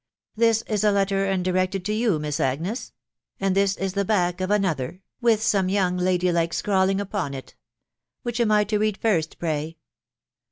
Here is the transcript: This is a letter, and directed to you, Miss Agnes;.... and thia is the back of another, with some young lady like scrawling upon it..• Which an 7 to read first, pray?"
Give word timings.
This 0.35 0.63
is 0.63 0.83
a 0.83 0.91
letter, 0.91 1.25
and 1.25 1.45
directed 1.45 1.85
to 1.85 1.93
you, 1.93 2.17
Miss 2.17 2.39
Agnes;.... 2.39 2.91
and 3.39 3.53
thia 3.55 3.67
is 3.77 3.93
the 3.93 4.03
back 4.03 4.41
of 4.41 4.49
another, 4.49 5.03
with 5.21 5.43
some 5.43 5.69
young 5.69 5.95
lady 5.95 6.31
like 6.31 6.53
scrawling 6.55 6.99
upon 6.99 7.35
it..• 7.35 7.53
Which 8.23 8.39
an 8.39 8.49
7 8.49 8.65
to 8.69 8.79
read 8.79 8.97
first, 8.97 9.37
pray?" 9.37 9.77